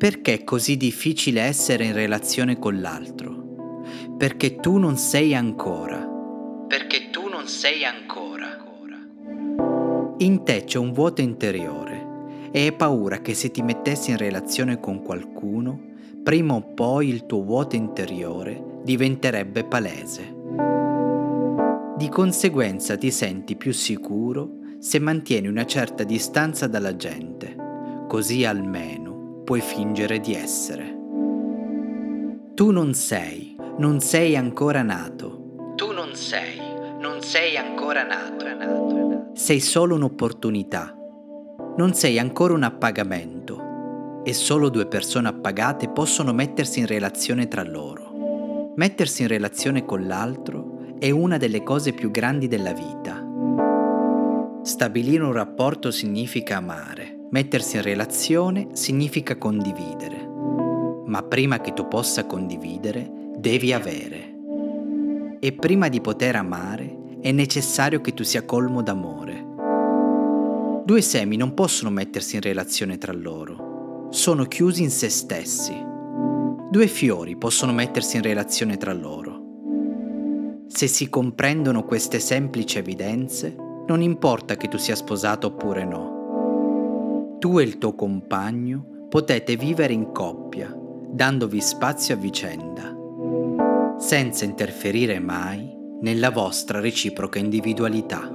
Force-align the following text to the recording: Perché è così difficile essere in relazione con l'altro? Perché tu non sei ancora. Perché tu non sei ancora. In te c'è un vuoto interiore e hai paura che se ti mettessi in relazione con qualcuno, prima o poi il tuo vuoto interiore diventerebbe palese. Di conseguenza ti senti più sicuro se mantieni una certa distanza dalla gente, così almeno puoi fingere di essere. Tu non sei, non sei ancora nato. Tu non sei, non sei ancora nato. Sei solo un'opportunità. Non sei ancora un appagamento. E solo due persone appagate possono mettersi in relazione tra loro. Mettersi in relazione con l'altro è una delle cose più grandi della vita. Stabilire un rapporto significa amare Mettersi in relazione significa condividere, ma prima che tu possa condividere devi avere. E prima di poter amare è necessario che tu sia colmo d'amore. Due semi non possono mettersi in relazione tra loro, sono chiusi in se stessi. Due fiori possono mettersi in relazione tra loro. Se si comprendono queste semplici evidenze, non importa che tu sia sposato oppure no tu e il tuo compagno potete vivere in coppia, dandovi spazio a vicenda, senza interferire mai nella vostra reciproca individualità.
Perché 0.00 0.32
è 0.32 0.44
così 0.44 0.78
difficile 0.78 1.42
essere 1.42 1.84
in 1.84 1.92
relazione 1.92 2.58
con 2.58 2.80
l'altro? 2.80 3.82
Perché 4.16 4.56
tu 4.56 4.78
non 4.78 4.96
sei 4.96 5.34
ancora. 5.34 6.08
Perché 6.66 7.10
tu 7.10 7.28
non 7.28 7.46
sei 7.46 7.84
ancora. 7.84 8.46
In 10.16 10.42
te 10.42 10.64
c'è 10.64 10.78
un 10.78 10.92
vuoto 10.94 11.20
interiore 11.20 12.48
e 12.50 12.62
hai 12.62 12.72
paura 12.72 13.20
che 13.20 13.34
se 13.34 13.50
ti 13.50 13.60
mettessi 13.60 14.10
in 14.10 14.16
relazione 14.16 14.80
con 14.80 15.02
qualcuno, 15.02 15.78
prima 16.22 16.54
o 16.54 16.62
poi 16.62 17.10
il 17.10 17.26
tuo 17.26 17.42
vuoto 17.42 17.76
interiore 17.76 18.80
diventerebbe 18.82 19.64
palese. 19.64 20.34
Di 21.98 22.08
conseguenza 22.08 22.96
ti 22.96 23.10
senti 23.10 23.54
più 23.54 23.72
sicuro 23.74 24.60
se 24.78 24.98
mantieni 24.98 25.46
una 25.46 25.66
certa 25.66 26.04
distanza 26.04 26.66
dalla 26.66 26.96
gente, 26.96 27.54
così 28.08 28.46
almeno 28.46 29.09
puoi 29.50 29.62
fingere 29.62 30.20
di 30.20 30.32
essere. 30.32 30.96
Tu 32.54 32.70
non 32.70 32.94
sei, 32.94 33.56
non 33.78 33.98
sei 33.98 34.36
ancora 34.36 34.82
nato. 34.82 35.72
Tu 35.74 35.90
non 35.90 36.14
sei, 36.14 36.60
non 37.00 37.20
sei 37.20 37.56
ancora 37.56 38.04
nato. 38.04 39.32
Sei 39.34 39.58
solo 39.58 39.96
un'opportunità. 39.96 40.94
Non 41.76 41.94
sei 41.94 42.20
ancora 42.20 42.54
un 42.54 42.62
appagamento. 42.62 44.22
E 44.22 44.32
solo 44.34 44.68
due 44.68 44.86
persone 44.86 45.26
appagate 45.26 45.88
possono 45.88 46.32
mettersi 46.32 46.78
in 46.78 46.86
relazione 46.86 47.48
tra 47.48 47.64
loro. 47.64 48.72
Mettersi 48.76 49.22
in 49.22 49.28
relazione 49.28 49.84
con 49.84 50.06
l'altro 50.06 50.94
è 51.00 51.10
una 51.10 51.38
delle 51.38 51.64
cose 51.64 51.92
più 51.92 52.12
grandi 52.12 52.46
della 52.46 52.72
vita. 52.72 53.19
Stabilire 54.62 55.24
un 55.24 55.32
rapporto 55.32 55.90
significa 55.90 56.56
amare 56.58 57.18
Mettersi 57.30 57.76
in 57.76 57.82
relazione 57.82 58.70
significa 58.72 59.38
condividere, 59.38 60.28
ma 61.06 61.22
prima 61.22 61.60
che 61.60 61.72
tu 61.72 61.86
possa 61.86 62.26
condividere 62.26 63.08
devi 63.36 63.72
avere. 63.72 64.34
E 65.38 65.52
prima 65.52 65.86
di 65.86 66.00
poter 66.00 66.34
amare 66.34 67.18
è 67.20 67.30
necessario 67.30 68.00
che 68.00 68.14
tu 68.14 68.24
sia 68.24 68.44
colmo 68.44 68.82
d'amore. 68.82 69.46
Due 70.84 71.00
semi 71.02 71.36
non 71.36 71.54
possono 71.54 71.90
mettersi 71.90 72.34
in 72.34 72.42
relazione 72.42 72.98
tra 72.98 73.12
loro, 73.12 74.08
sono 74.10 74.46
chiusi 74.46 74.82
in 74.82 74.90
se 74.90 75.08
stessi. 75.08 75.86
Due 76.68 76.86
fiori 76.88 77.36
possono 77.36 77.72
mettersi 77.72 78.16
in 78.16 78.22
relazione 78.22 78.76
tra 78.76 78.92
loro. 78.92 80.64
Se 80.66 80.88
si 80.88 81.08
comprendono 81.08 81.84
queste 81.84 82.18
semplici 82.18 82.78
evidenze, 82.78 83.54
non 83.90 84.02
importa 84.02 84.54
che 84.56 84.68
tu 84.68 84.76
sia 84.78 84.94
sposato 84.94 85.48
oppure 85.48 85.84
no 85.84 86.18
tu 87.40 87.58
e 87.58 87.64
il 87.64 87.78
tuo 87.78 87.94
compagno 87.94 89.06
potete 89.08 89.56
vivere 89.56 89.92
in 89.92 90.12
coppia, 90.12 90.72
dandovi 91.10 91.60
spazio 91.60 92.14
a 92.14 92.18
vicenda, 92.18 92.94
senza 93.98 94.44
interferire 94.44 95.18
mai 95.18 95.74
nella 96.02 96.30
vostra 96.30 96.78
reciproca 96.78 97.40
individualità. 97.40 98.30